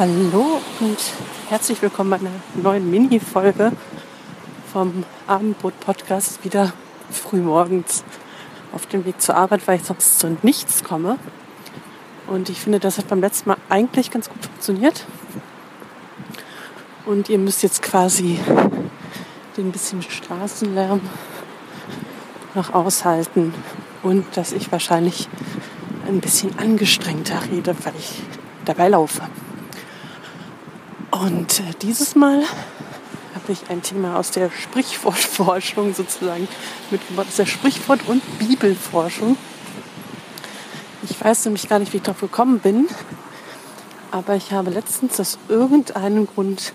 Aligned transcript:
Hallo 0.00 0.62
und 0.80 0.98
herzlich 1.50 1.82
willkommen 1.82 2.08
bei 2.08 2.16
einer 2.16 2.30
neuen 2.54 2.90
Mini-Folge 2.90 3.70
vom 4.72 5.04
Abendbrot-Podcast. 5.26 6.42
Wieder 6.42 6.72
frühmorgens 7.10 8.02
auf 8.72 8.86
dem 8.86 9.04
Weg 9.04 9.20
zur 9.20 9.34
Arbeit, 9.36 9.68
weil 9.68 9.76
ich 9.76 9.84
sonst 9.84 10.18
zu 10.18 10.38
nichts 10.40 10.84
komme. 10.84 11.18
Und 12.28 12.48
ich 12.48 12.60
finde, 12.60 12.80
das 12.80 12.96
hat 12.96 13.08
beim 13.08 13.20
letzten 13.20 13.50
Mal 13.50 13.58
eigentlich 13.68 14.10
ganz 14.10 14.30
gut 14.30 14.42
funktioniert. 14.42 15.04
Und 17.04 17.28
ihr 17.28 17.36
müsst 17.36 17.62
jetzt 17.62 17.82
quasi 17.82 18.40
den 19.58 19.70
bisschen 19.70 20.00
Straßenlärm 20.00 21.02
noch 22.54 22.72
aushalten 22.72 23.52
und 24.02 24.24
dass 24.34 24.52
ich 24.52 24.72
wahrscheinlich 24.72 25.28
ein 26.08 26.20
bisschen 26.20 26.58
angestrengter 26.58 27.42
rede, 27.52 27.76
weil 27.84 27.92
ich 27.98 28.22
dabei 28.64 28.88
laufe. 28.88 29.20
Und 31.20 31.60
äh, 31.60 31.64
dieses 31.82 32.14
Mal 32.14 32.42
habe 33.34 33.52
ich 33.52 33.68
ein 33.68 33.82
Thema 33.82 34.16
aus 34.16 34.30
der 34.30 34.50
Sprichwortforschung 34.50 35.92
sozusagen 35.92 36.48
mitgebracht, 36.90 37.26
aus 37.28 37.36
der 37.36 37.44
Sprichwort- 37.44 38.08
und 38.08 38.22
Bibelforschung. 38.38 39.36
Ich 41.02 41.22
weiß 41.22 41.44
nämlich 41.44 41.68
gar 41.68 41.78
nicht, 41.78 41.92
wie 41.92 41.98
ich 41.98 42.02
darauf 42.02 42.22
gekommen 42.22 42.60
bin, 42.60 42.88
aber 44.10 44.34
ich 44.34 44.52
habe 44.52 44.70
letztens 44.70 45.20
aus 45.20 45.38
irgendeinem 45.50 46.26
Grund 46.26 46.72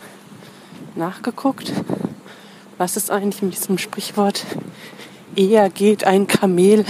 nachgeguckt, 0.94 1.74
was 2.78 2.98
es 2.98 3.10
eigentlich 3.10 3.42
mit 3.42 3.56
diesem 3.56 3.80
Sprichwort 3.80 4.46
eher 5.36 5.72
geht 5.72 6.04
ein 6.04 6.28
Kamel 6.28 6.86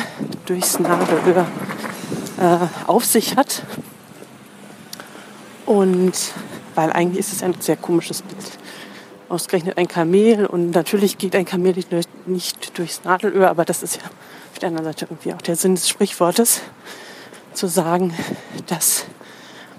durchs 0.46 0.78
Nadelöhr 0.78 1.48
äh, 2.38 2.58
auf 2.86 3.06
sich 3.06 3.38
hat. 3.38 3.64
Und 5.66 6.14
weil 6.76 6.92
eigentlich 6.92 7.20
ist 7.20 7.34
es 7.34 7.44
ein 7.44 7.56
sehr 7.60 7.78
komisches 7.78 8.22
Bild. 8.22 8.46
Ausgerechnet 9.28 9.78
ein 9.78 9.88
Kamel 9.88 10.46
und 10.46 10.72
natürlich 10.72 11.18
geht 11.18 11.36
ein 11.36 11.46
Kamel 11.46 11.74
nicht, 11.74 11.90
nicht 12.28 12.78
durchs 12.78 13.04
Nadelöhr, 13.04 13.50
aber 13.50 13.66
das 13.66 13.82
ist 13.82 13.98
ja 13.98 14.04
auf 14.52 14.60
der 14.60 14.70
anderen 14.70 14.86
Seite 14.86 15.08
irgendwie 15.10 15.34
auch 15.34 15.42
der 15.42 15.56
Sinn 15.56 15.76
des 15.76 15.90
Sprichwortes, 15.90 16.62
zu 17.54 17.68
sagen, 17.68 18.14
dass 18.68 19.06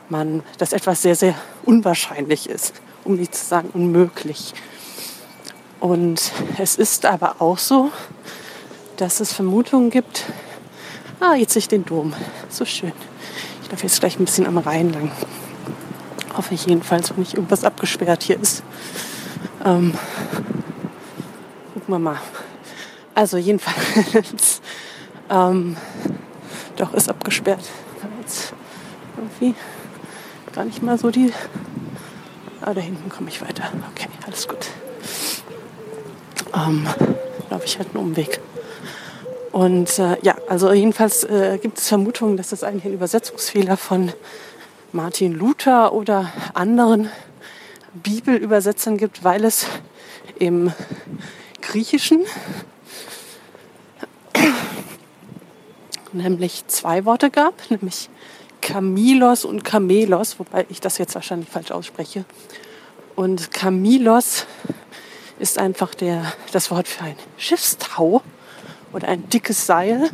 man, 0.09 0.43
dass 0.59 0.73
etwas 0.73 1.03
sehr, 1.03 1.15
sehr 1.15 1.35
unwahrscheinlich 1.65 2.49
ist, 2.49 2.75
um 3.05 3.17
nicht 3.17 3.35
zu 3.35 3.45
sagen 3.45 3.71
unmöglich. 3.73 4.55
Und 5.81 6.33
es 6.59 6.77
ist 6.77 7.05
aber 7.07 7.37
auch 7.41 7.59
so, 7.59 7.91
dass 8.97 9.21
es 9.21 9.33
Vermutungen 9.33 9.91
gibt. 9.91 10.25
Ah, 11.21 11.35
jetzt 11.35 11.53
sehe 11.53 11.61
ich 11.61 11.69
den 11.69 11.85
Dom. 11.85 12.15
So 12.49 12.65
schön. 12.65 12.93
Ich 13.63 13.71
laufe 13.71 13.85
jetzt 13.85 14.01
gleich 14.01 14.19
ein 14.19 14.25
bisschen 14.25 14.47
am 14.47 14.59
Rhein 14.59 14.93
lang. 14.93 15.11
Hoffe 16.37 16.55
ich 16.55 16.67
jedenfalls, 16.67 17.11
wenn 17.11 17.19
nicht 17.21 17.35
irgendwas 17.35 17.65
abgesperrt 17.65 18.23
hier 18.23 18.41
ist. 18.41 18.63
Ähm, 19.65 19.95
gucken 21.75 21.95
wir 21.95 21.99
mal. 21.99 22.19
Also 23.15 23.39
jedenfalls, 23.39 24.61
ähm, 25.31 25.77
doch 26.77 26.93
ist 26.93 27.09
abgesperrt. 27.09 27.65
Jetzt 28.21 28.53
irgendwie 29.17 29.55
gar 30.55 30.65
nicht 30.65 30.83
mal 30.83 30.99
so 30.99 31.11
die. 31.11 31.33
Ah, 32.61 32.75
da 32.75 32.81
hinten 32.81 33.09
komme 33.09 33.29
ich 33.29 33.41
weiter. 33.41 33.65
Okay, 33.95 34.09
alles 34.27 34.47
gut. 34.47 34.67
Ähm, 36.55 36.87
laufe 37.51 37.65
ich 37.65 37.79
halt 37.79 37.95
einen 37.95 38.05
Umweg. 38.05 38.41
Und 39.53 39.99
äh, 39.99 40.19
ja, 40.21 40.37
also 40.49 40.73
jedenfalls 40.73 41.25
äh, 41.25 41.59
gibt 41.63 41.79
es 41.79 41.89
Vermutungen, 41.89 42.37
dass 42.37 42.51
das 42.51 42.63
eigentlich 42.63 42.85
ein 42.85 42.93
Übersetzungsfehler 42.93 43.79
von 43.79 44.13
Martin 44.93 45.33
Luther 45.33 45.93
oder 45.93 46.33
anderen 46.55 47.11
Bibelübersetzern 47.93 48.97
gibt, 48.97 49.25
weil 49.25 49.45
es 49.45 49.67
im 50.39 50.73
Griechischen 51.61 52.25
nämlich 56.13 56.67
zwei 56.69 57.05
Worte 57.05 57.31
gab, 57.31 57.71
nämlich 57.71 58.09
Kamilos 58.61 59.45
und 59.45 59.65
Kamelos, 59.65 60.39
wobei 60.39 60.67
ich 60.69 60.81
das 60.81 60.99
jetzt 60.99 61.15
wahrscheinlich 61.15 61.49
falsch 61.49 61.71
ausspreche. 61.71 62.25
Und 63.15 63.53
Kamilos 63.53 64.47
ist 65.39 65.59
einfach 65.59 65.95
der, 65.95 66.33
das 66.53 66.71
Wort 66.71 66.89
für 66.89 67.05
ein 67.05 67.17
Schiffstau 67.37 68.23
oder 68.93 69.09
ein 69.09 69.29
dickes 69.29 69.67
Seil. 69.67 70.09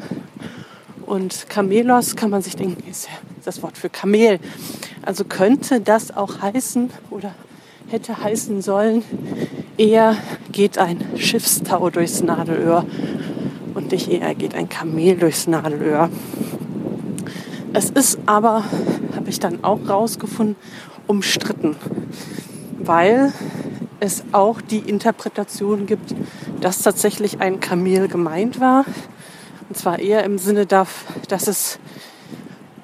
Und 1.07 1.49
Kamelos 1.49 2.17
kann 2.17 2.31
man 2.31 2.43
sich 2.43 2.57
denken, 2.57 2.89
ist 2.89 3.07
ja 3.07 3.32
das 3.43 3.63
Wort 3.63 3.77
für 3.79 3.91
Kamel. 3.91 4.39
Also 5.03 5.25
könnte 5.25 5.81
das 5.81 6.17
auch 6.17 6.41
heißen 6.41 6.91
oder 7.11 7.35
hätte 7.89 8.23
heißen 8.23 8.63
sollen, 8.63 9.03
eher 9.77 10.17
geht 10.51 10.79
ein 10.79 11.05
Schiffstau 11.17 11.91
durchs 11.91 12.23
Nadelöhr 12.23 12.87
und 13.75 13.93
nicht 13.93 14.11
eher 14.11 14.35
geht 14.35 14.55
ein 14.55 14.69
Kamel 14.69 15.17
durchs 15.17 15.47
Nadelöhr. 15.47 16.09
Es 17.75 17.91
ist 17.91 18.19
aber, 18.27 18.65
habe 19.17 19.29
ich 19.29 19.41
dann 19.41 19.65
auch 19.65 19.81
rausgefunden, 19.89 20.57
umstritten, 21.07 21.77
weil 22.79 23.33
es 24.01 24.25
auch 24.33 24.61
die 24.61 24.79
Interpretation 24.79 25.87
gibt, 25.87 26.15
dass 26.61 26.83
tatsächlich 26.83 27.41
ein 27.41 27.61
Kamel 27.61 28.09
gemeint 28.09 28.61
war. 28.61 28.85
Und 29.69 29.77
zwar 29.77 29.99
eher 29.99 30.25
im 30.25 30.39
Sinne, 30.39 30.67
dass 30.67 31.49
es 31.49 31.79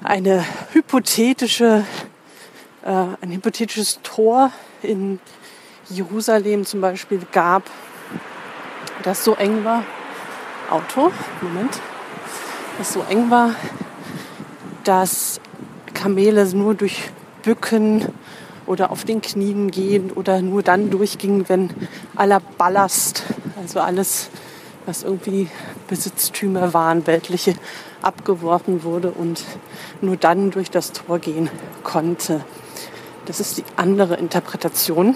eine 0.03 0.45
hypothetische, 0.73 1.85
äh, 2.83 3.05
ein 3.21 3.31
hypothetisches 3.31 3.99
Tor 4.03 4.51
in 4.81 5.19
Jerusalem 5.89 6.65
zum 6.65 6.81
Beispiel 6.81 7.21
gab, 7.31 7.63
das 9.03 9.23
so 9.23 9.35
eng 9.35 9.63
war. 9.63 9.83
Auto, 10.69 11.11
Moment, 11.41 11.79
das 12.77 12.93
so 12.93 13.03
eng 13.09 13.31
war, 13.31 13.55
dass 14.83 15.41
Kamele 15.93 16.45
nur 16.53 16.75
durch 16.75 17.09
Bücken 17.41 18.05
oder 18.67 18.91
auf 18.91 19.03
den 19.03 19.21
Knien 19.21 19.71
gehen 19.71 20.11
oder 20.11 20.41
nur 20.41 20.61
dann 20.61 20.91
durchgingen, 20.91 21.49
wenn 21.49 21.71
aller 22.15 22.39
Ballast, 22.39 23.23
also 23.59 23.79
alles, 23.79 24.29
was 24.89 25.03
irgendwie 25.03 25.47
Besitztümer 25.87 26.73
waren, 26.73 27.05
weltliche, 27.05 27.53
abgeworfen 28.01 28.83
wurde 28.83 29.11
und 29.11 29.43
nur 30.01 30.17
dann 30.17 30.49
durch 30.49 30.71
das 30.71 30.93
Tor 30.93 31.19
gehen 31.19 31.47
konnte. 31.83 32.43
Das 33.27 33.39
ist 33.39 33.59
die 33.59 33.63
andere 33.75 34.15
Interpretation. 34.15 35.15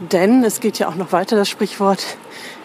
Denn 0.00 0.42
es 0.42 0.60
geht 0.60 0.78
ja 0.78 0.88
auch 0.88 0.94
noch 0.94 1.12
weiter 1.12 1.36
das 1.36 1.50
Sprichwort, 1.50 2.16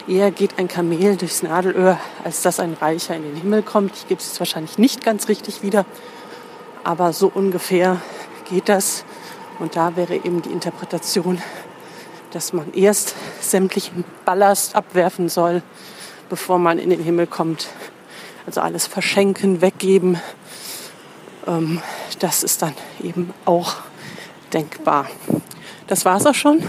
eher 0.08 0.32
geht 0.32 0.58
ein 0.58 0.70
Kamel 0.70 1.18
durchs 1.18 1.44
Nadelöhr, 1.44 2.00
als 2.24 2.42
dass 2.42 2.62
ein 2.62 2.78
Reicher 2.80 3.14
in 3.14 3.24
den 3.24 3.36
Himmel 3.36 3.64
kommt. 3.64 3.94
Ich 3.96 4.08
gebe 4.08 4.22
es 4.22 4.28
jetzt 4.28 4.40
wahrscheinlich 4.40 4.78
nicht 4.78 5.04
ganz 5.04 5.28
richtig 5.28 5.62
wieder, 5.62 5.86
aber 6.86 7.12
so 7.12 7.30
ungefähr 7.34 8.02
geht 8.50 8.70
das. 8.70 9.04
Und 9.60 9.76
da 9.76 9.98
wäre 9.98 10.16
eben 10.16 10.42
die 10.42 10.52
Interpretation, 10.52 11.42
dass 12.32 12.54
man 12.54 12.74
erst 12.74 13.16
sämtlichen 13.40 14.04
Ballast 14.26 14.76
abwerfen 14.76 15.30
soll, 15.30 15.62
bevor 16.30 16.58
man 16.58 16.80
in 16.80 16.90
den 16.90 17.04
Himmel 17.04 17.28
kommt. 17.28 17.68
Also 18.46 18.62
alles 18.62 18.88
verschenken, 18.88 19.62
weggeben. 19.62 20.20
Ähm, 21.48 21.82
das 22.20 22.44
ist 22.44 22.62
dann 22.62 22.74
eben 23.04 23.34
auch 23.46 23.76
denkbar. 24.54 25.08
Das 25.88 26.06
war 26.06 26.18
es 26.18 26.26
auch 26.26 26.34
schon. 26.34 26.64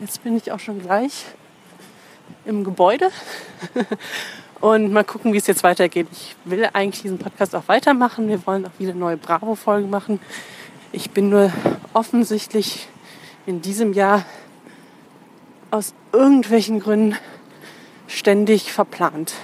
Jetzt 0.00 0.22
bin 0.22 0.36
ich 0.36 0.52
auch 0.52 0.60
schon 0.60 0.80
gleich 0.80 1.24
im 2.44 2.64
Gebäude. 2.64 3.10
Und 4.60 4.92
mal 4.92 5.04
gucken, 5.04 5.32
wie 5.32 5.38
es 5.38 5.46
jetzt 5.46 5.62
weitergeht. 5.62 6.06
Ich 6.12 6.34
will 6.44 6.68
eigentlich 6.72 7.02
diesen 7.02 7.18
Podcast 7.18 7.54
auch 7.54 7.68
weitermachen. 7.68 8.28
Wir 8.28 8.46
wollen 8.46 8.64
auch 8.64 8.78
wieder 8.78 8.94
neue 8.94 9.16
Bravo-Folgen 9.16 9.90
machen. 9.90 10.18
Ich 10.92 11.10
bin 11.10 11.28
nur 11.28 11.52
offensichtlich 11.92 12.88
in 13.44 13.60
diesem 13.60 13.92
Jahr 13.92 14.24
aus 15.70 15.94
irgendwelchen 16.12 16.80
Gründen 16.80 17.16
ständig 18.08 18.72
verplant. 18.72 19.34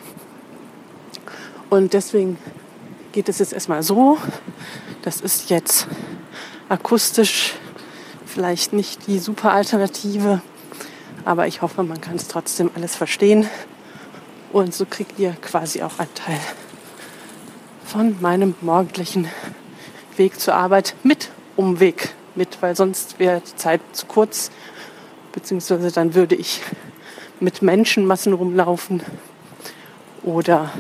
Und 1.71 1.95
deswegen 1.95 2.39
geht 3.13 3.29
es 3.29 3.39
jetzt 3.39 3.53
erstmal 3.53 3.83
so. 3.83 4.19
Das 5.03 5.21
ist 5.21 5.51
jetzt 5.51 5.87
akustisch 6.69 7.55
vielleicht 8.27 8.73
nicht 8.73 9.07
die 9.07 9.19
super 9.19 9.53
Alternative, 9.53 10.41
aber 11.25 11.47
ich 11.47 11.61
hoffe, 11.61 11.83
man 11.83 12.01
kann 12.01 12.17
es 12.17 12.29
trotzdem 12.29 12.71
alles 12.75 12.97
verstehen. 12.97 13.49
Und 14.53 14.75
so 14.75 14.87
kriegt 14.87 15.19
ihr 15.19 15.33
quasi 15.41 15.83
auch 15.83 15.99
einen 15.99 16.15
Teil 16.15 16.41
von 17.85 18.21
meinem 18.21 18.55
morgendlichen 18.61 19.29
Weg 20.17 20.41
zur 20.41 20.55
Arbeit 20.55 20.95
mit 21.03 21.31
Umweg 21.57 22.15
mit, 22.35 22.63
weil 22.63 22.77
sonst 22.77 23.19
wäre 23.19 23.41
die 23.41 23.57
Zeit 23.57 23.81
zu 23.93 24.07
kurz, 24.07 24.51
beziehungsweise 25.33 25.91
dann 25.91 26.15
würde 26.15 26.35
ich 26.35 26.63
mit 27.41 27.63
Menschenmassen 27.63 28.33
rumlaufen 28.33 29.03
oder 30.23 30.71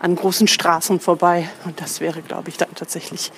an 0.00 0.16
großen 0.16 0.48
Straßen 0.48 1.00
vorbei 1.00 1.48
und 1.64 1.80
das 1.80 2.00
wäre, 2.00 2.22
glaube 2.22 2.48
ich, 2.48 2.56
dann 2.56 2.74
tatsächlich 2.74 3.32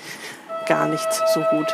gar 0.67 0.87
nicht 0.87 1.09
so 1.35 1.41
gut. 1.51 1.67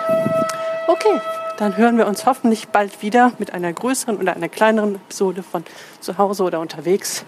Okay, 0.86 1.20
dann 1.58 1.76
hören 1.76 1.98
wir 1.98 2.06
uns 2.06 2.26
hoffentlich 2.26 2.68
bald 2.68 3.02
wieder 3.02 3.32
mit 3.38 3.52
einer 3.52 3.72
größeren 3.72 4.18
oder 4.18 4.36
einer 4.36 4.48
kleineren 4.48 4.94
Episode 4.94 5.42
von 5.42 5.64
zu 6.00 6.18
Hause 6.18 6.44
oder 6.44 6.60
unterwegs. 6.60 7.24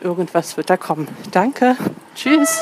Irgendwas 0.00 0.56
wird 0.56 0.70
da 0.70 0.76
kommen. 0.76 1.08
Danke. 1.30 1.76
Tschüss. 2.14 2.60